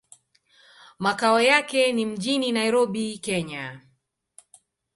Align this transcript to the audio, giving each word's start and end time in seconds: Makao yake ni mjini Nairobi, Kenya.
Makao 0.99 1.41
yake 1.41 1.93
ni 1.93 2.05
mjini 2.05 2.51
Nairobi, 2.51 3.17
Kenya. 3.17 3.81